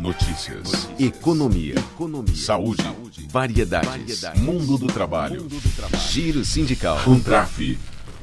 Notícias. 0.00 0.56
Notícias. 0.72 1.00
Economia. 1.00 1.74
Economia. 1.74 2.34
Saúde. 2.34 2.82
Saúde. 2.82 3.28
Variedades. 3.30 3.90
Variedades. 3.90 4.40
Mundo 4.40 4.78
do 4.78 4.86
trabalho. 4.86 5.42
Mundo 5.42 5.60
do 5.60 5.76
trabalho. 5.76 6.02
Giro 6.08 6.44
sindical. 6.44 6.98
Contrafe. 7.04 7.78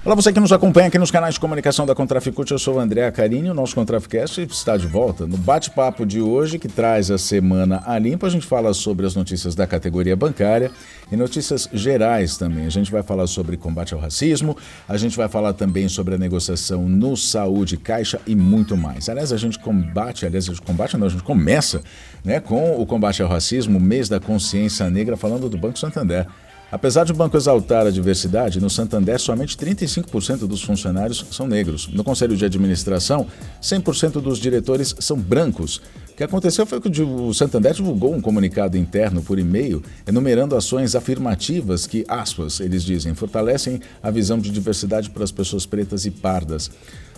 Olá, 0.06 0.16
você 0.16 0.32
que 0.32 0.40
nos 0.40 0.54
acompanha 0.54 0.88
aqui 0.88 0.98
nos 0.98 1.12
canais 1.12 1.34
de 1.34 1.40
comunicação 1.40 1.86
da 1.86 1.94
Contraficute, 1.94 2.54
eu 2.54 2.60
sou 2.60 2.76
o 2.76 2.80
André 2.80 3.10
Carini, 3.12 3.50
o 3.50 3.54
nosso 3.54 3.76
Contraficast 3.76 4.40
está 4.42 4.78
de 4.78 4.88
volta. 4.88 5.28
No 5.28 5.36
bate-papo 5.36 6.06
de 6.06 6.22
hoje, 6.22 6.58
que 6.58 6.70
traz 6.70 7.12
a 7.12 7.18
semana 7.18 7.84
a 7.86 8.00
limpo, 8.00 8.26
a 8.26 8.30
gente 8.30 8.46
fala 8.46 8.74
sobre 8.74 9.06
as 9.06 9.16
notícias 9.16 9.54
da 9.54 9.68
categoria 9.68 10.16
bancária 10.16 10.72
e 11.12 11.18
notícias 11.18 11.68
gerais 11.74 12.38
também. 12.38 12.66
A 12.66 12.70
gente 12.70 12.90
vai 12.90 13.04
falar 13.04 13.28
sobre 13.28 13.58
combate 13.58 13.94
ao 13.94 14.00
racismo, 14.00 14.56
a 14.88 14.96
gente 14.96 15.18
vai 15.18 15.28
falar 15.28 15.52
também 15.54 15.90
sobre 15.90 16.16
a 16.16 16.18
negociação 16.18 16.88
no 16.88 17.18
Saúde 17.18 17.76
Caixa 17.76 18.22
e 18.26 18.34
muito 18.34 18.78
mais. 18.78 19.10
Aliás, 19.10 19.34
a 19.34 19.38
gente 19.38 19.60
combate, 19.60 20.26
aliás, 20.26 20.46
a 20.46 20.54
gente 20.54 20.62
combate 20.62 20.96
não, 20.96 21.08
a 21.08 21.10
gente 21.10 21.24
começa 21.24 21.82
né, 22.24 22.40
com 22.40 22.80
o 22.80 22.86
combate 22.86 23.22
ao 23.22 23.28
racismo, 23.28 23.78
mês 23.78 24.08
da 24.08 24.22
consciência 24.22 24.90
negra, 24.90 25.18
falando 25.18 25.50
do 25.50 25.58
Banco 25.58 25.78
Santander. 25.78 26.28
Apesar 26.70 27.06
de 27.06 27.14
o 27.14 27.16
banco 27.16 27.38
exaltar 27.38 27.88
a 27.88 27.92
diversidade, 27.92 28.60
no 28.60 28.70
Santander 28.70 29.18
somente 29.22 29.56
35% 29.56 30.40
dos 30.40 30.62
funcionários 30.62 31.26
são 31.32 31.48
negros. 31.48 31.88
No 31.88 32.04
conselho 32.04 32.36
de 32.36 32.44
administração, 32.44 33.26
100% 33.62 34.20
dos 34.20 34.38
diretores 34.38 34.94
são 35.00 35.18
brancos. 35.18 35.78
O 36.12 36.16
que 36.18 36.24
aconteceu 36.24 36.66
foi 36.66 36.82
que 36.82 37.02
o 37.02 37.34
Santander 37.34 37.74
divulgou 37.74 38.14
um 38.14 38.20
comunicado 38.20 38.76
interno 38.78 39.22
por 39.22 39.40
e-mail 39.40 39.82
enumerando 40.06 40.58
ações 40.58 40.94
afirmativas 40.94 41.88
que, 41.88 42.04
aspas, 42.08 42.60
eles 42.60 42.84
dizem, 42.84 43.16
fortalecem 43.16 43.80
a 44.04 44.12
visão 44.12 44.38
de 44.38 44.50
diversidade 44.50 45.10
para 45.10 45.24
as 45.24 45.32
pessoas 45.32 45.66
pretas 45.66 46.06
e 46.06 46.12
pardas. 46.12 46.70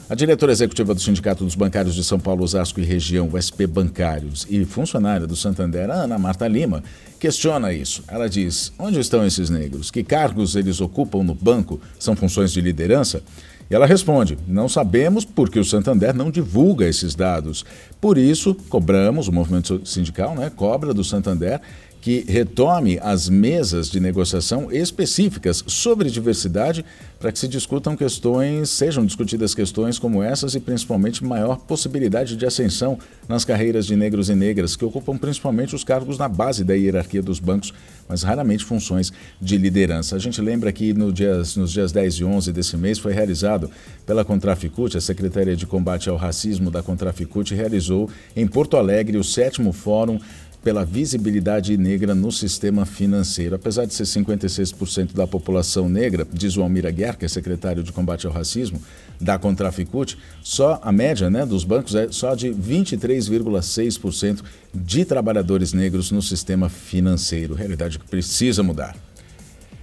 A 0.10 0.16
diretora 0.16 0.52
executiva 0.52 0.96
do 0.96 1.00
Sindicato 1.00 1.46
dos 1.46 1.54
Bancários 1.54 1.94
de 1.94 2.04
São 2.04 2.20
Paulo, 2.20 2.44
Osasco 2.44 2.80
e 2.80 2.84
Região, 2.84 3.30
SP 3.38 3.68
Bancários, 3.68 4.48
e 4.50 4.66
funcionária 4.66 5.28
do 5.28 5.36
Santander, 5.36 5.88
Ana 5.88 6.18
Marta 6.18 6.48
Lima, 6.48 6.84
questiona 7.20 7.72
isso. 7.72 8.04
Ela 8.08 8.28
diz: 8.28 8.74
onde 8.80 9.00
estão 9.00 9.24
esses 9.24 9.52
negros? 9.52 9.92
Que 9.92 10.04
cargos 10.04 10.56
eles 10.56 10.82
ocupam 10.82 11.22
no 11.22 11.36
banco? 11.36 11.80
São 12.00 12.16
funções 12.16 12.52
de 12.52 12.60
liderança? 12.60 13.22
E 13.70 13.76
ela 13.76 13.86
responde: 13.86 14.36
Não 14.48 14.68
sabemos 14.68 15.26
porque 15.26 15.60
o 15.60 15.64
Santander 15.64 16.16
não 16.16 16.32
divulga 16.32 16.88
esses 16.88 17.14
dados. 17.14 17.64
Por 18.02 18.18
isso, 18.18 18.56
cobramos, 18.68 19.28
o 19.28 19.32
movimento 19.32 19.80
sindical 19.86 20.34
né, 20.34 20.50
cobra 20.50 20.92
do 20.92 21.04
Santander 21.04 21.62
que 22.02 22.24
retome 22.28 22.98
as 23.02 23.28
mesas 23.28 23.90
de 23.90 24.00
negociação 24.00 24.72
específicas 24.72 25.64
sobre 25.68 26.10
diversidade 26.10 26.86
para 27.20 27.34
que 27.34 27.38
se 27.38 27.50
discutam 27.50 27.98
questões, 27.98 28.70
sejam 28.70 29.06
discutidas 29.06 29.54
questões 29.54 30.00
como 30.00 30.24
essas 30.24 30.56
e 30.56 30.60
principalmente 30.60 31.24
maior 31.24 31.58
possibilidade 31.58 32.38
de 32.38 32.46
ascensão 32.46 32.98
nas 33.28 33.44
carreiras 33.44 33.86
de 33.86 33.96
negros 33.96 34.30
e 34.30 34.36
negras 34.36 34.76
que 34.76 34.86
ocupam 34.86 35.18
principalmente 35.18 35.76
os 35.76 35.84
cargos 35.84 36.18
na 36.18 36.30
base 36.30 36.64
da 36.64 36.74
hierarquia 36.74 37.22
dos 37.22 37.40
bancos, 37.40 37.74
mas 38.08 38.24
raramente 38.24 38.64
funções 38.64 39.12
de 39.40 39.58
liderança. 39.58 40.16
A 40.16 40.20
gente 40.20 40.42
lembra 40.42 40.72
que 40.72 40.94
no 40.94 41.12
dias, 41.12 41.58
nos 41.58 41.72
dias 41.72 41.92
10 41.92 42.14
e 42.16 42.24
11 42.24 42.54
desse 42.54 42.78
mês 42.78 42.98
foi 42.98 43.12
realizado 43.12 43.70
pela 44.06 44.24
Contraficute, 44.24 44.98
a 44.98 45.02
Secretaria 45.02 45.58
de 45.58 45.66
Combate 45.66 46.10
ao 46.10 46.16
Racismo 46.16 46.72
da 46.72 46.82
Contraficute 46.82 47.54
realizou 47.54 48.10
em 48.34 48.48
Porto 48.48 48.78
Alegre 48.78 49.18
o 49.18 49.24
sétimo 49.24 49.74
fórum 49.74 50.20
pela 50.64 50.84
visibilidade 50.84 51.78
negra 51.78 52.14
no 52.14 52.32
sistema 52.32 52.86
financeiro. 52.86 53.56
Apesar 53.56 53.86
de 53.86 53.94
ser 53.94 54.04
56% 54.04 55.14
da 55.14 55.26
população 55.26 55.88
negra, 55.88 56.28
diz 56.32 56.58
o 56.58 56.62
Almir 56.62 56.86
Aguiar, 56.86 57.18
que 57.18 57.26
é 57.26 57.28
secretário 57.28 57.82
de 57.82 57.92
combate 57.92 58.28
ao 58.28 58.34
racismo 58.34 58.82
da 59.20 59.38
Contraficute, 59.38 60.18
só 60.42 60.80
a 60.84 60.92
média 60.92 61.30
né, 61.30 61.46
dos 61.46 61.64
bancos 61.64 61.96
é 61.96 62.12
só 62.12 62.36
de 62.36 62.50
23,6% 62.50 64.44
de 64.74 65.06
trabalhadores 65.06 65.74
negros 65.74 66.12
no 66.12 66.22
sistema 66.22 66.70
financeiro. 66.70 67.54
Realidade 67.54 67.98
que 67.98 68.08
precisa 68.08 68.62
mudar. 68.62 68.96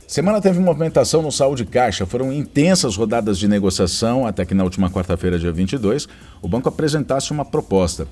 Semana 0.07 0.41
teve 0.41 0.61
movimentação 0.61 1.21
no 1.21 1.33
Saúde 1.33 1.65
Caixa. 1.65 2.07
Foram 2.07 2.33
intensas 2.33 2.95
rodadas 2.95 3.39
de 3.39 3.49
negociação 3.49 4.25
até 4.25 4.45
que 4.45 4.55
na 4.55 4.63
última 4.63 4.89
quarta-feira, 4.89 5.37
dia 5.37 5.51
22, 5.51 6.07
o 6.41 6.47
banco 6.47 6.69
apresentasse 6.69 7.33
uma 7.33 7.45
proposta. 7.45 8.07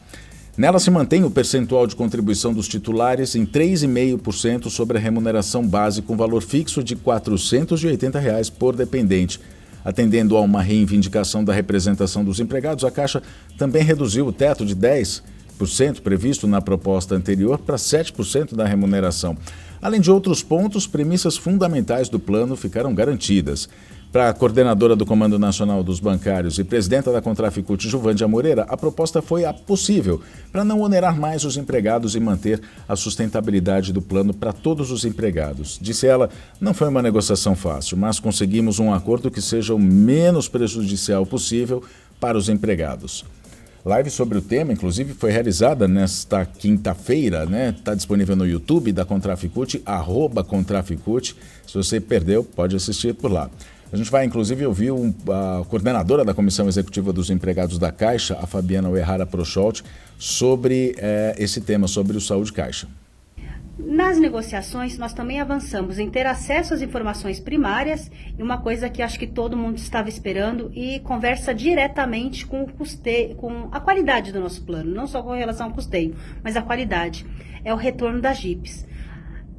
Nela 0.56 0.78
se 0.78 0.88
mantém 0.88 1.24
o 1.24 1.30
percentual 1.30 1.84
de 1.84 1.96
contribuição 1.96 2.54
dos 2.54 2.68
titulares 2.68 3.34
em 3.34 3.44
3,5% 3.44 4.70
sobre 4.70 4.96
a 4.96 5.00
remuneração 5.00 5.66
base 5.66 6.00
com 6.00 6.16
valor 6.16 6.42
fixo 6.42 6.80
de 6.80 6.94
480 6.94 8.20
reais 8.20 8.48
por 8.48 8.76
dependente. 8.76 9.40
Atendendo 9.84 10.36
a 10.36 10.40
uma 10.40 10.62
reivindicação 10.62 11.42
da 11.42 11.52
representação 11.52 12.24
dos 12.24 12.38
empregados, 12.38 12.84
a 12.84 12.90
Caixa 12.90 13.20
também 13.58 13.82
reduziu 13.82 14.28
o 14.28 14.32
teto 14.32 14.64
de 14.64 14.76
10% 14.76 15.22
previsto 16.04 16.46
na 16.46 16.60
proposta 16.60 17.16
anterior 17.16 17.58
para 17.58 17.74
7% 17.74 18.54
da 18.54 18.64
remuneração. 18.64 19.36
Além 19.82 20.00
de 20.00 20.10
outros 20.10 20.40
pontos, 20.40 20.86
premissas 20.86 21.36
fundamentais 21.36 22.08
do 22.08 22.20
plano 22.20 22.54
ficaram 22.54 22.94
garantidas. 22.94 23.68
Para 24.14 24.28
a 24.28 24.32
coordenadora 24.32 24.94
do 24.94 25.04
Comando 25.04 25.40
Nacional 25.40 25.82
dos 25.82 25.98
Bancários 25.98 26.56
e 26.60 26.62
presidenta 26.62 27.10
da 27.10 27.20
Contraficute, 27.20 27.88
Juvândia 27.88 28.28
Moreira, 28.28 28.62
a 28.68 28.76
proposta 28.76 29.20
foi 29.20 29.44
a 29.44 29.52
possível 29.52 30.22
para 30.52 30.64
não 30.64 30.82
onerar 30.82 31.18
mais 31.18 31.42
os 31.42 31.56
empregados 31.56 32.14
e 32.14 32.20
manter 32.20 32.62
a 32.88 32.94
sustentabilidade 32.94 33.92
do 33.92 34.00
plano 34.00 34.32
para 34.32 34.52
todos 34.52 34.92
os 34.92 35.04
empregados. 35.04 35.80
Disse 35.82 36.06
ela, 36.06 36.30
não 36.60 36.72
foi 36.72 36.86
uma 36.86 37.02
negociação 37.02 37.56
fácil, 37.56 37.96
mas 37.96 38.20
conseguimos 38.20 38.78
um 38.78 38.94
acordo 38.94 39.32
que 39.32 39.42
seja 39.42 39.74
o 39.74 39.80
menos 39.80 40.46
prejudicial 40.46 41.26
possível 41.26 41.82
para 42.20 42.38
os 42.38 42.48
empregados. 42.48 43.24
Live 43.84 44.10
sobre 44.10 44.38
o 44.38 44.42
tema, 44.42 44.72
inclusive, 44.72 45.12
foi 45.12 45.32
realizada 45.32 45.88
nesta 45.88 46.46
quinta-feira, 46.46 47.46
né? 47.46 47.74
Está 47.76 47.96
disponível 47.96 48.36
no 48.36 48.46
YouTube 48.46 48.92
da 48.92 49.04
Contraficute, 49.04 49.82
arroba 49.84 50.44
Contraficute. 50.44 51.34
Se 51.66 51.74
você 51.74 52.00
perdeu, 52.00 52.44
pode 52.44 52.76
assistir 52.76 53.12
por 53.12 53.30
lá. 53.30 53.50
A 53.94 53.96
gente 53.96 54.10
vai, 54.10 54.24
inclusive, 54.24 54.66
ouvir 54.66 54.90
um, 54.90 55.14
a 55.28 55.64
coordenadora 55.66 56.24
da 56.24 56.34
Comissão 56.34 56.66
Executiva 56.66 57.12
dos 57.12 57.30
Empregados 57.30 57.78
da 57.78 57.92
Caixa, 57.92 58.36
a 58.42 58.44
Fabiana 58.44 58.88
Uerrara 58.88 59.24
Procholt, 59.24 59.82
sobre 60.18 60.96
é, 60.98 61.36
esse 61.38 61.60
tema, 61.60 61.86
sobre 61.86 62.16
o 62.16 62.20
Saúde 62.20 62.52
Caixa. 62.52 62.88
Nas 63.78 64.18
negociações, 64.18 64.98
nós 64.98 65.12
também 65.12 65.40
avançamos 65.40 66.00
em 66.00 66.10
ter 66.10 66.26
acesso 66.26 66.74
às 66.74 66.82
informações 66.82 67.38
primárias 67.38 68.10
e 68.36 68.42
uma 68.42 68.58
coisa 68.58 68.90
que 68.90 69.00
acho 69.00 69.16
que 69.16 69.28
todo 69.28 69.56
mundo 69.56 69.78
estava 69.78 70.08
esperando 70.08 70.72
e 70.74 70.98
conversa 70.98 71.54
diretamente 71.54 72.44
com 72.44 72.64
o 72.64 72.72
custeio, 72.72 73.36
com 73.36 73.68
a 73.70 73.78
qualidade 73.78 74.32
do 74.32 74.40
nosso 74.40 74.64
plano, 74.64 74.92
não 74.92 75.06
só 75.06 75.22
com 75.22 75.34
relação 75.34 75.68
ao 75.68 75.72
custeio, 75.72 76.16
mas 76.42 76.56
a 76.56 76.62
qualidade. 76.62 77.24
É 77.64 77.72
o 77.72 77.76
retorno 77.76 78.20
das 78.20 78.38
JIPs. 78.38 78.84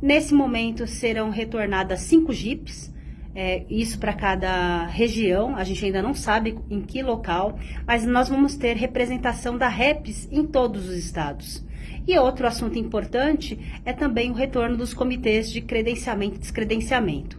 Nesse 0.02 0.34
momento 0.34 0.85
serão 0.85 1.29
retornadas 1.29 2.02
cinco 2.02 2.34
JIPs, 2.34 2.94
é, 3.35 3.66
isso 3.69 4.00
para 4.00 4.13
cada 4.13 4.85
região, 4.88 5.56
a 5.57 5.63
gente 5.66 5.84
ainda 5.84 6.01
não 6.01 6.13
sabe 6.13 6.57
em 6.69 6.81
que 6.81 7.03
local, 7.03 7.59
mas 7.85 8.06
nós 8.06 8.29
vamos 8.29 8.56
ter 8.56 8.78
representação 8.78 9.57
da 9.57 9.68
REPS 9.68 10.29
em 10.31 10.46
todos 10.46 10.88
os 10.88 10.96
estados. 10.96 11.63
E 12.07 12.18
outro 12.18 12.47
assunto 12.47 12.79
importante 12.79 13.59
é 13.84 13.91
também 13.91 14.31
o 14.31 14.35
retorno 14.35 14.78
dos 14.78 14.94
comitês 14.94 15.51
de 15.51 15.59
credenciamento 15.59 16.38
e 16.38 16.40
descredenciamento. 16.40 17.38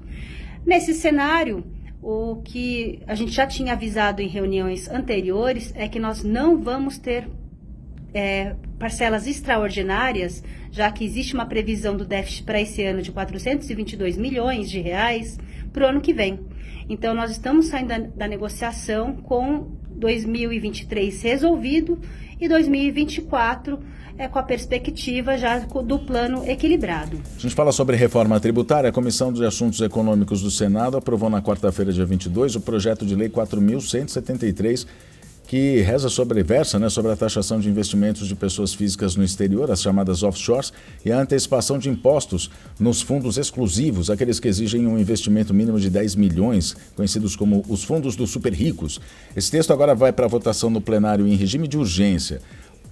Nesse 0.67 0.93
cenário, 0.93 1.65
o 2.03 2.43
que 2.45 3.01
a 3.07 3.15
gente 3.15 3.33
já 3.33 3.47
tinha 3.47 3.73
avisado 3.73 4.21
em 4.21 4.29
reuniões 4.29 4.89
anteriores 4.89 5.73
é 5.75 5.89
que 5.89 5.99
nós 5.99 6.23
não 6.23 6.61
vamos 6.61 6.99
ter 6.99 7.29
é, 8.17 8.57
parcelas 8.79 9.27
extraordinárias, 9.27 10.43
já 10.71 10.91
que 10.91 11.05
existe 11.05 11.35
uma 11.35 11.45
previsão 11.45 11.95
do 11.95 12.05
déficit 12.07 12.45
para 12.45 12.59
esse 12.59 12.83
ano 12.83 13.03
de 13.03 13.13
422 13.13 14.17
milhões 14.17 14.71
de 14.71 14.81
reais 14.81 15.39
para 15.71 15.85
o 15.85 15.89
ano 15.91 16.01
que 16.01 16.15
vem. 16.15 16.41
Então, 16.89 17.15
nós 17.15 17.31
estamos 17.31 17.67
saindo 17.67 17.89
da, 17.89 17.99
da 17.99 18.27
negociação 18.27 19.17
com 19.17 19.71
2023 19.91 21.21
resolvido 21.23 21.99
e 22.41 22.49
2024 22.49 23.79
é, 24.17 24.29
com 24.29 24.39
a 24.39 24.43
perspectiva 24.43 25.37
já 25.37 25.59
do 25.59 25.99
plano 25.99 26.43
equilibrado. 26.49 27.21
A 27.37 27.41
gente 27.41 27.55
fala 27.55 27.71
sobre 27.71 27.97
reforma 27.97 28.41
tributária. 28.41 28.89
A 28.89 28.93
Comissão 28.93 29.31
de 29.31 29.45
Assuntos 29.45 29.83
Econômicos 29.83 30.41
do 30.41 30.51
Senado 30.51 30.97
aprovou 30.97 31.29
na 31.29 31.43
quarta-feira, 31.43 31.93
dia 31.93 32.07
22, 32.07 32.57
o 32.57 32.61
projeto 32.63 33.05
de 33.05 33.15
lei 33.15 33.29
4.173 33.29 34.87
que 35.47 35.81
reza 35.81 36.09
sobre, 36.09 36.43
versa 36.43 36.79
né, 36.79 36.89
sobre 36.89 37.13
a 37.13 37.17
taxação 37.17 37.61
de 37.61 37.69
investimentos 37.69 38.27
de 38.27 38.35
pessoas 38.35 38.75
físicas 38.75 39.15
no 39.15 39.23
exterior, 39.23 39.71
as 39.71 39.81
chamadas 39.81 40.23
offshores, 40.23 40.73
e 41.05 41.13
a 41.13 41.21
antecipação 41.21 41.79
de 41.79 41.89
impostos 41.89 42.51
nos 42.79 43.01
fundos 43.01 43.39
exclusivos, 43.39 44.11
aqueles 44.11 44.41
que 44.41 44.49
exigem 44.49 44.87
um 44.87 44.99
investimento 44.99 45.55
mínimo 45.55 45.79
de 45.79 45.89
10 45.89 46.17
milhões, 46.17 46.75
conhecidos 46.97 47.37
como 47.37 47.65
os 47.69 47.85
fundos 47.85 48.17
dos 48.17 48.31
super 48.31 48.53
ricos. 48.53 49.01
Esse 49.37 49.51
texto 49.51 49.73
agora 49.73 49.95
vai 49.95 50.13
para 50.13 50.27
votação 50.27 50.69
no 50.69 50.81
plenário 50.81 51.27
em 51.27 51.37
regime 51.37 51.69
de 51.69 51.79
urgência. 51.79 52.41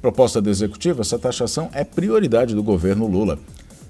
Proposta 0.01 0.41
do 0.41 0.51
Executivo, 0.51 1.01
essa 1.01 1.19
taxação 1.19 1.71
é 1.73 1.83
prioridade 1.83 2.55
do 2.55 2.62
governo 2.62 3.06
Lula. 3.06 3.39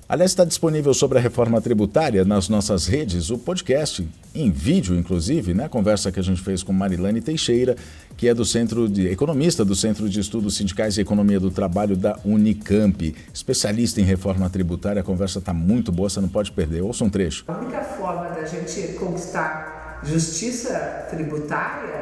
Aliás, 0.06 0.32
está 0.32 0.44
disponível 0.44 0.92
sobre 0.92 1.16
a 1.16 1.20
reforma 1.20 1.58
tributária 1.62 2.26
nas 2.26 2.46
nossas 2.46 2.86
redes 2.86 3.30
o 3.30 3.38
podcast, 3.38 4.06
em 4.34 4.50
vídeo, 4.50 4.94
inclusive, 4.94 5.54
né? 5.54 5.66
Conversa 5.66 6.12
que 6.12 6.20
a 6.20 6.22
gente 6.22 6.42
fez 6.42 6.62
com 6.62 6.74
Marilane 6.74 7.22
Teixeira, 7.22 7.74
que 8.14 8.28
é 8.28 8.34
do 8.34 8.44
Centro 8.44 8.86
de 8.86 9.08
Economista 9.08 9.64
do 9.64 9.74
Centro 9.74 10.06
de 10.06 10.20
Estudos 10.20 10.58
Sindicais 10.58 10.98
e 10.98 11.00
Economia 11.00 11.40
do 11.40 11.50
Trabalho 11.50 11.96
da 11.96 12.18
Unicamp, 12.22 13.14
especialista 13.32 13.98
em 13.98 14.04
reforma 14.04 14.50
tributária. 14.50 15.00
A 15.00 15.04
conversa 15.04 15.38
está 15.38 15.54
muito 15.54 15.90
boa, 15.90 16.10
você 16.10 16.20
não 16.20 16.28
pode 16.28 16.52
perder. 16.52 16.82
Ouça 16.82 17.02
um 17.02 17.08
trecho. 17.08 17.44
A 17.48 17.58
única 17.58 17.80
forma 17.80 18.28
da 18.28 18.44
gente 18.44 18.92
conquistar 18.98 20.02
justiça 20.04 21.06
tributária 21.08 21.94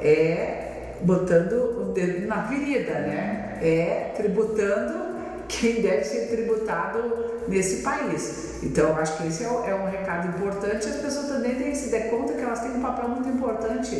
é 0.00 0.96
botando 1.02 1.52
o 1.78 1.92
dedo 1.92 2.26
na 2.26 2.48
ferida, 2.48 2.92
né? 3.00 3.58
É 3.60 4.14
tributando 4.16 5.09
quem 5.50 5.82
deve 5.82 6.04
ser 6.04 6.28
tributado 6.28 7.42
nesse 7.48 7.82
país. 7.82 8.62
Então, 8.62 8.96
acho 8.96 9.16
que 9.16 9.26
esse 9.26 9.44
é, 9.44 9.46
é 9.46 9.74
um 9.74 9.90
recado 9.90 10.28
importante. 10.28 10.86
As 10.86 10.96
pessoas 10.96 11.28
também 11.28 11.56
têm 11.56 11.70
que 11.72 11.76
se 11.76 11.90
dar 11.90 12.08
conta 12.08 12.34
que 12.34 12.40
elas 12.40 12.60
têm 12.60 12.70
um 12.70 12.80
papel 12.80 13.08
muito 13.08 13.28
importante 13.28 13.96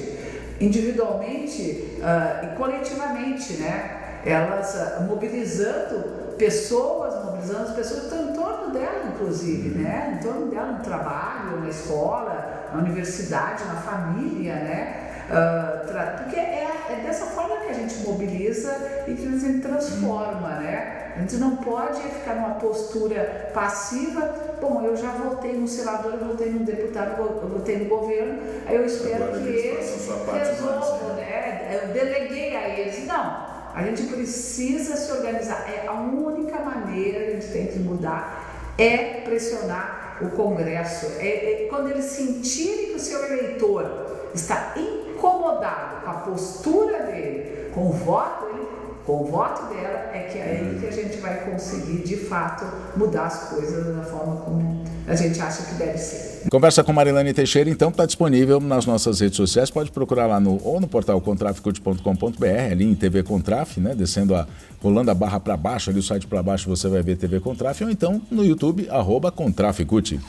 individualmente 0.60 1.98
uh, 1.98 2.44
e 2.44 2.56
coletivamente, 2.56 3.54
né? 3.54 4.20
Elas 4.24 4.74
uh, 4.74 5.02
mobilizando 5.04 6.34
pessoas, 6.36 7.24
mobilizando 7.24 7.70
as 7.70 7.74
pessoas 7.74 8.00
que 8.00 8.06
estão 8.06 8.30
em 8.30 8.34
torno 8.34 8.72
dela, 8.72 9.12
inclusive, 9.14 9.78
né? 9.78 10.18
Em 10.18 10.22
torno 10.22 10.46
dela, 10.46 10.72
no 10.72 10.84
trabalho, 10.84 11.60
na 11.60 11.68
escola, 11.68 12.68
na 12.72 12.78
universidade, 12.78 13.64
na 13.64 13.76
família, 13.76 14.54
né? 14.54 15.09
Uh, 15.30 16.24
porque 16.24 16.40
é, 16.40 16.66
é, 16.90 17.06
dessa 17.06 17.26
forma 17.26 17.56
que 17.58 17.70
a 17.70 17.72
gente 17.72 17.98
mobiliza 17.98 18.76
e 19.06 19.14
que 19.14 19.28
a 19.28 19.38
gente 19.38 19.60
transforma, 19.60 20.56
né? 20.58 21.12
A 21.14 21.20
gente 21.20 21.36
não 21.36 21.56
pode 21.56 22.00
ficar 22.02 22.34
numa 22.34 22.54
postura 22.54 23.50
passiva. 23.54 24.34
Bom, 24.60 24.82
eu 24.84 24.96
já 24.96 25.10
votei 25.12 25.52
no 25.52 25.68
senador, 25.68 26.14
eu 26.14 26.26
votei 26.26 26.50
no 26.50 26.64
deputado, 26.64 27.20
eu 27.20 27.48
votei 27.48 27.78
no 27.78 27.84
governo, 27.84 28.42
aí 28.66 28.74
eu 28.74 28.84
espero 28.84 29.24
Agora 29.24 29.40
que 29.40 29.48
eles 29.48 30.04
resolvam, 30.32 31.14
né? 31.14 31.80
Eu 31.80 31.92
deleguei 31.92 32.56
a 32.56 32.68
eles. 32.68 33.06
Não, 33.06 33.46
a 33.72 33.82
gente 33.84 34.02
precisa 34.04 34.96
se 34.96 35.12
organizar. 35.12 35.64
É 35.68 35.86
a 35.86 35.92
única 35.92 36.58
maneira 36.58 37.20
que 37.20 37.30
a 37.30 37.34
gente 37.34 37.52
tem 37.52 37.66
que 37.68 37.78
mudar 37.78 38.72
é 38.76 39.20
pressionar 39.20 40.18
o 40.22 40.30
Congresso. 40.30 41.06
É, 41.20 41.64
é 41.64 41.66
quando 41.68 41.88
eles 41.88 42.06
sentirem 42.06 42.86
que 42.86 42.96
o 42.96 43.00
seu 43.00 43.24
eleitor 43.26 44.10
está 44.34 44.74
incomodado 44.76 46.04
com 46.04 46.10
a 46.10 46.14
postura 46.14 47.04
dele, 47.04 47.70
com 47.74 47.88
o 47.88 47.92
voto, 47.92 48.46
ele 48.46 48.80
com 49.10 49.22
o 49.22 49.24
voto 49.24 49.74
dela, 49.74 50.10
é 50.12 50.28
que 50.30 50.38
é 50.38 50.42
aí 50.42 50.78
que 50.78 50.86
a 50.86 50.90
gente 50.90 51.16
vai 51.18 51.50
conseguir, 51.50 52.04
de 52.04 52.16
fato, 52.16 52.64
mudar 52.96 53.26
as 53.26 53.48
coisas 53.48 53.96
da 53.96 54.02
forma 54.02 54.36
como 54.36 54.84
a 55.06 55.16
gente 55.16 55.40
acha 55.40 55.64
que 55.64 55.74
deve 55.74 55.98
ser. 55.98 56.48
Conversa 56.48 56.84
com 56.84 56.92
Marilane 56.92 57.34
Teixeira, 57.34 57.68
então, 57.68 57.90
está 57.90 58.06
disponível 58.06 58.60
nas 58.60 58.86
nossas 58.86 59.18
redes 59.20 59.36
sociais. 59.36 59.70
Pode 59.70 59.90
procurar 59.90 60.26
lá 60.26 60.38
no, 60.38 60.60
ou 60.62 60.80
no 60.80 60.86
portal 60.86 61.20
contraficute.com.br, 61.20 62.46
ali 62.70 62.84
em 62.84 62.94
TV 62.94 63.22
Contraf, 63.22 63.80
né? 63.80 63.94
Descendo 63.94 64.34
a, 64.34 64.46
rolando 64.80 65.10
a 65.10 65.14
barra 65.14 65.40
para 65.40 65.56
baixo, 65.56 65.90
ali 65.90 65.98
o 65.98 66.02
site 66.02 66.26
para 66.26 66.42
baixo 66.42 66.68
você 66.68 66.88
vai 66.88 67.02
ver 67.02 67.16
TV 67.16 67.40
Contraf, 67.40 67.82
ou 67.82 67.90
então 67.90 68.22
no 68.30 68.44
YouTube, 68.44 68.88
arroba 68.90 69.32
Contraficute. 69.32 70.20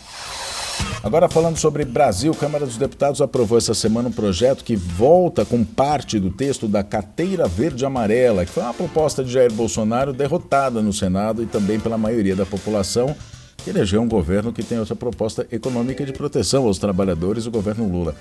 Agora 1.04 1.28
falando 1.28 1.58
sobre 1.58 1.84
Brasil, 1.84 2.32
Câmara 2.36 2.64
dos 2.64 2.78
Deputados 2.78 3.22
aprovou 3.22 3.58
essa 3.58 3.74
semana 3.74 4.10
um 4.10 4.12
projeto 4.12 4.64
que 4.64 4.76
volta 4.76 5.44
com 5.44 5.64
parte 5.64 6.20
do 6.20 6.30
texto 6.30 6.68
da 6.68 6.84
Carteira 6.84 7.48
Verde 7.48 7.84
Amarela, 7.84 8.46
que 8.46 8.52
foi 8.52 8.62
uma 8.62 8.74
proposta 8.74 9.24
de 9.24 9.32
Jair 9.32 9.52
Bolsonaro 9.52 10.14
derrotada 10.14 10.80
no 10.80 10.94
Senado 10.94 11.42
e 11.42 11.48
também 11.48 11.80
pela 11.80 11.98
maioria 11.98 12.36
da 12.36 12.46
população, 12.46 13.16
que 13.58 13.72
elegeu 13.72 14.00
um 14.00 14.08
governo 14.08 14.54
que 14.54 14.62
tem 14.62 14.78
outra 14.78 14.96
proposta 14.96 15.48
econômica 15.52 16.06
de 16.06 16.14
proteção 16.14 16.68
aos 16.68 16.78
trabalhadores, 16.78 17.48
o 17.48 17.52
governo 17.52 17.92
Lula. 17.92 18.16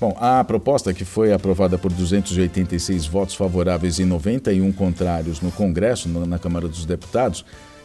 Bom, 0.00 0.16
a 0.20 0.44
proposta 0.44 0.94
que 0.94 1.04
foi 1.04 1.32
aprovada 1.32 1.76
por 1.76 1.92
286 1.92 3.06
votos 3.06 3.34
favoráveis 3.34 3.98
e 3.98 4.04
91 4.04 4.70
contrários 4.72 5.40
no 5.40 5.50
Congresso, 5.50 6.08
na 6.08 6.38
Câmara 6.38 6.68
dos 6.68 6.86
Deputados, 6.86 7.44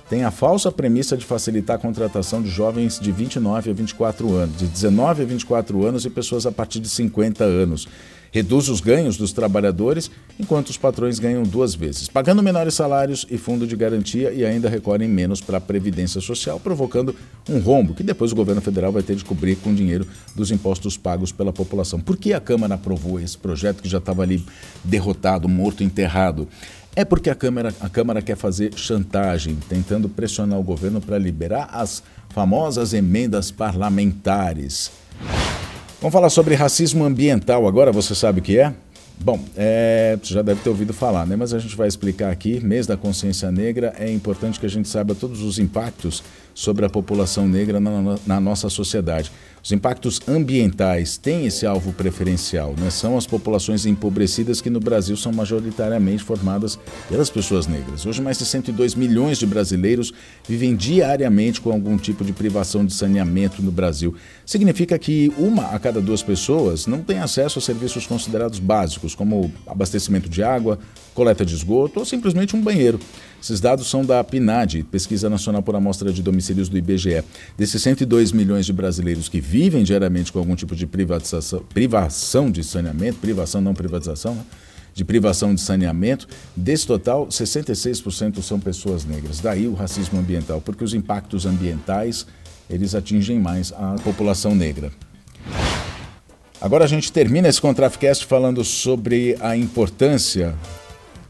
tem 0.10 0.24
a 0.24 0.31
falsa 0.31 0.72
premissa 0.72 1.18
de 1.18 1.25
facilitar 1.25 1.78
a 1.78 1.80
contratação 1.80 2.42
de 2.42 2.50
jovens 2.50 3.00
de 3.00 3.12
29 3.12 3.72
a 3.72 3.74
24 3.74 4.34
anos, 4.34 4.57
de 4.57 4.68
19 4.68 5.24
a 5.24 5.25
24 5.25 5.86
anos 5.86 6.06
e 6.06 6.10
pessoas 6.10 6.46
a 6.46 6.52
partir 6.52 6.80
de 6.80 6.90
50 6.90 7.44
anos. 7.44 7.88
Reduz 8.36 8.68
os 8.68 8.81
ganhos 8.81 9.16
dos 9.16 9.31
trabalhadores, 9.31 10.12
enquanto 10.38 10.68
os 10.68 10.78
patrões 10.78 11.19
ganham 11.19 11.44
duas 11.44 11.74
vezes, 11.74 12.10
pagando 12.10 12.44
menores 12.44 12.74
salários 12.74 13.25
e 13.31 13.38
fundo 13.38 13.66
de 13.66 13.78
garantia 13.78 14.30
e 14.34 14.44
ainda 14.44 14.68
recorrem 14.68 15.07
menos 15.07 15.40
para 15.40 15.57
a 15.57 15.62
Previdência 15.62 16.19
Social, 16.19 16.60
provocando 16.60 17.16
um 17.50 17.60
rombo 17.60 17.94
que 17.94 18.04
depois 18.04 18.34
o 18.34 18.36
governo 18.36 18.60
federal 18.60 18.92
vai 18.92 19.04
ter 19.04 19.16
de 19.16 19.24
cobrir 19.24 19.56
com 19.56 19.74
dinheiro 19.74 20.06
dos 20.36 20.51
impostos 20.51 20.98
pagos 20.98 21.31
pela 21.31 21.54
população. 21.54 21.98
Por 21.98 22.18
que 22.18 22.34
a 22.34 22.42
Câmara 22.42 22.75
aprovou 22.75 23.22
esse 23.22 23.38
projeto 23.38 23.81
que 23.81 23.88
já 23.88 24.00
estava 24.00 24.24
ali 24.24 24.46
derrotado, 24.84 25.48
morto, 25.48 25.81
enterrado? 25.81 26.46
É 26.98 27.04
porque 27.04 27.30
a 27.30 27.36
Câmara, 27.36 27.74
a 27.82 27.90
Câmara 27.90 28.22
quer 28.22 28.38
fazer 28.38 28.74
chantagem, 28.74 29.58
tentando 29.68 30.08
pressionar 30.08 30.58
o 30.58 30.64
governo 30.64 31.02
para 31.02 31.18
liberar 31.18 31.68
as 31.74 32.02
famosas 32.30 32.94
emendas 32.94 33.52
parlamentares. 33.52 34.92
Vamos 36.00 36.14
falar 36.14 36.30
sobre 36.30 36.56
racismo 36.56 37.04
ambiental 37.04 37.68
agora, 37.68 37.92
você 37.92 38.16
sabe 38.16 38.40
o 38.40 38.44
que 38.44 38.58
é? 38.58 38.74
Bom, 39.20 39.40
é, 39.58 40.18
você 40.22 40.34
já 40.34 40.42
deve 40.42 40.62
ter 40.62 40.70
ouvido 40.70 40.94
falar, 40.94 41.26
né? 41.26 41.36
Mas 41.36 41.54
a 41.54 41.60
gente 41.60 41.76
vai 41.76 41.88
explicar 41.88 42.32
aqui. 42.32 42.60
Mês 42.64 42.88
da 42.88 42.96
Consciência 42.96 43.52
Negra 43.52 43.94
é 43.98 44.10
importante 44.12 44.60
que 44.60 44.66
a 44.66 44.70
gente 44.70 44.88
saiba 44.88 45.14
todos 45.14 45.42
os 45.42 45.60
impactos 45.60 46.24
sobre 46.56 46.86
a 46.86 46.90
população 46.90 47.48
negra 47.48 47.80
na, 47.80 48.18
na 48.25 48.40
nossa 48.40 48.69
sociedade. 48.69 49.31
Os 49.62 49.72
impactos 49.72 50.22
ambientais 50.28 51.18
têm 51.18 51.48
esse 51.48 51.66
alvo 51.66 51.92
preferencial, 51.92 52.75
né? 52.78 52.92
são 52.92 53.18
as 53.18 53.25
populações 53.25 53.88
empobrecidas 53.88 54.62
que 54.62 54.69
no 54.69 54.80
Brasil 54.80 55.18
são 55.18 55.31
majoritariamente 55.31 56.24
formadas 56.24 56.78
pelas 57.10 57.31
pessoas 57.31 57.66
negras. 57.66 58.06
Hoje, 58.06 58.22
mais 58.22 58.38
de 58.38 58.46
102 58.46 58.94
milhões 58.94 59.40
de 59.40 59.48
brasileiros 59.48 60.13
vivem 60.48 60.75
diariamente 60.75 61.60
com 61.60 61.72
algum 61.72 61.98
tipo 61.98 62.24
de 62.24 62.31
privação 62.31 62.86
de 62.86 62.94
saneamento 62.94 63.63
no 63.63 63.72
Brasil. 63.72 64.16
Significa 64.46 65.00
que 65.00 65.34
uma 65.36 65.72
a 65.72 65.80
cada 65.80 66.00
duas 66.00 66.22
pessoas 66.22 66.86
não 66.86 67.01
tem 67.01 67.18
acesso 67.18 67.58
a 67.58 67.62
serviços 67.62 68.06
considerados 68.06 68.60
básicos, 68.60 69.16
como 69.16 69.51
abastecimento 69.66 70.30
de 70.30 70.44
água, 70.44 70.78
coleta 71.16 71.44
de 71.44 71.56
esgoto 71.56 72.00
ou 72.01 72.06
simplesmente 72.06 72.56
um 72.56 72.62
banheiro. 72.62 73.00
Esses 73.46 73.60
dados 73.60 73.88
são 73.88 74.04
da 74.04 74.24
PNAD, 74.24 74.82
Pesquisa 74.86 75.30
Nacional 75.30 75.62
por 75.62 75.76
Amostra 75.76 76.12
de 76.12 76.24
Domicílios 76.24 76.68
do 76.68 76.80
IBGE. 76.80 77.24
Desses 77.56 77.80
102 77.80 78.32
milhões 78.32 78.66
de 78.66 78.74
brasileiros 78.74 79.30
que 79.30 79.40
vivem 79.40 79.84
diariamente 79.84 80.32
com 80.32 80.40
algum 80.40 80.56
tipo 80.56 80.76
de 80.76 80.88
privatização, 80.88 81.64
privação 81.72 82.50
de 82.50 82.64
saneamento, 82.64 83.20
privação 83.20 83.62
não 83.62 83.76
privatização, 83.76 84.34
né? 84.34 84.44
de 84.96 85.06
privação 85.06 85.54
de 85.54 85.62
saneamento, 85.62 86.28
desse 86.56 86.88
total, 86.88 87.28
66% 87.28 88.42
são 88.42 88.60
pessoas 88.60 89.06
negras. 89.06 89.40
Daí 89.40 89.68
o 89.68 89.76
racismo 89.76 90.18
ambiental, 90.20 90.60
porque 90.60 90.84
os 90.84 90.96
impactos 90.96 91.46
ambientais, 91.46 92.25
eles 92.68 92.96
atingem 92.96 93.38
mais 93.38 93.72
a 93.74 93.96
população 94.04 94.56
negra. 94.56 94.92
Agora 96.60 96.84
a 96.84 96.88
gente 96.88 97.12
termina 97.12 97.48
esse 97.48 97.62
Contrafcast 97.62 98.25
falando 98.25 98.64
sobre 98.64 99.38
a 99.40 99.56
importância 99.56 100.56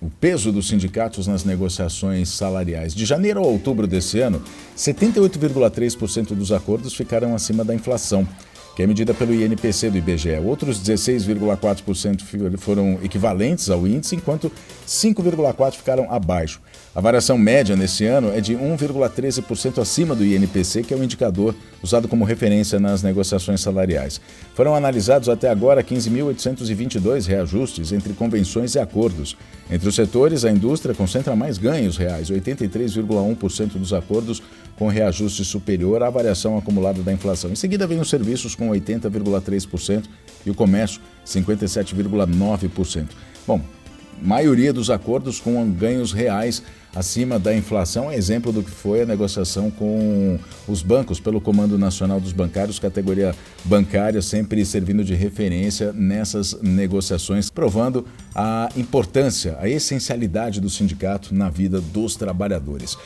o 0.06 0.12
peso 0.20 0.52
dos 0.52 0.68
sindicatos 0.68 1.26
nas 1.26 1.44
negociações 1.44 2.30
salariais. 2.30 2.94
De 2.94 3.06
janeiro 3.06 3.40
a 3.40 3.44
outubro 3.44 3.88
desse 3.88 4.20
ano, 4.20 4.42
78,3% 4.78 6.36
dos 6.36 6.52
acordos 6.52 6.94
ficaram 6.94 7.34
acima 7.34 7.66
da 7.66 7.74
inflação, 7.74 8.28
que 8.76 8.84
é 8.84 8.88
medida 8.88 9.14
pelo 9.14 9.34
INPC 9.34 9.90
do 9.90 9.98
IBGE. 9.98 10.38
Outros 10.44 10.82
16,4% 10.82 12.58
foram 12.58 13.00
equivalentes 13.02 13.70
ao 13.70 13.88
índice, 13.88 14.16
enquanto 14.16 14.52
5,4% 14.86 15.72
ficaram 15.74 16.12
abaixo. 16.12 16.60
A 16.94 17.02
variação 17.02 17.38
média 17.38 17.76
nesse 17.76 18.06
ano 18.06 18.32
é 18.32 18.42
de 18.42 18.54
1,13% 18.56 19.82
acima 19.82 20.14
do 20.14 20.26
INPC, 20.26 20.84
que 20.84 20.94
é 20.94 20.98
o 20.98 21.04
indicador 21.04 21.56
usado 21.82 22.08
como 22.08 22.26
referência 22.26 22.80
nas 22.80 23.04
negociações 23.04 23.62
salariais. 23.62 24.20
Foram 24.54 24.76
analisados 24.76 25.30
até 25.30 25.50
agora 25.50 25.84
15.822 25.84 27.28
reajustes 27.28 27.92
entre 27.92 28.14
convenções 28.14 28.76
e 28.76 28.80
acordos. 28.80 29.38
Entre 29.70 29.88
os 29.88 29.96
setores, 29.96 30.46
a 30.46 30.52
indústria 30.52 30.96
concentra 30.96 31.36
mais 31.36 31.58
ganhos 31.58 31.98
reais, 31.98 32.30
83,1% 32.30 33.78
dos 33.78 33.94
acordos 33.94 34.42
com 34.78 34.88
reajuste 34.88 35.44
superior 35.46 36.04
à 36.04 36.10
variação 36.10 36.58
acumulada 36.58 37.02
da 37.02 37.12
inflação. 37.12 37.52
Em 37.52 37.56
seguida, 37.56 37.88
vem 37.88 38.00
os 38.00 38.10
serviços 38.10 38.56
com 38.56 38.65
80,3% 38.70 40.06
e 40.46 40.50
o 40.50 40.56
comércio 40.56 41.02
57,9%. 41.26 43.10
Bom, 43.48 43.62
maioria 44.22 44.72
dos 44.72 44.90
acordos 44.90 45.40
com 45.40 45.70
ganhos 45.72 46.14
reais 46.14 46.64
acima 46.96 47.38
da 47.38 47.54
inflação 47.54 48.10
é 48.10 48.16
exemplo 48.16 48.54
do 48.54 48.64
que 48.64 48.72
foi 48.72 49.02
a 49.02 49.06
negociação 49.06 49.70
com 49.70 50.40
os 50.68 50.82
bancos 50.82 51.20
pelo 51.20 51.42
Comando 51.42 51.78
Nacional 51.78 52.22
dos 52.22 52.32
Bancários, 52.32 52.80
categoria 52.80 53.36
bancária, 53.66 54.22
sempre 54.22 54.66
servindo 54.66 55.04
de 55.04 55.14
referência 55.14 55.92
nessas 55.92 56.60
negociações, 56.62 57.50
provando 57.50 58.08
a 58.34 58.70
importância, 58.78 59.58
a 59.60 59.68
essencialidade 59.68 60.62
do 60.62 60.70
sindicato 60.70 61.36
na 61.36 61.50
vida 61.50 61.82
dos 61.82 62.16
trabalhadores. 62.16 62.98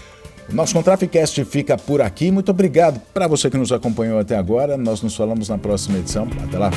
Nosso 0.53 0.73
Contraficast 0.73 1.43
fica 1.45 1.77
por 1.77 2.01
aqui. 2.01 2.31
Muito 2.31 2.49
obrigado 2.49 2.99
para 3.13 3.27
você 3.27 3.49
que 3.49 3.57
nos 3.57 3.71
acompanhou 3.71 4.19
até 4.19 4.35
agora. 4.35 4.77
Nós 4.77 5.01
nos 5.01 5.15
falamos 5.15 5.49
na 5.49 5.57
próxima 5.57 5.97
edição. 5.97 6.27
Até 6.43 6.57
lá. 6.57 6.71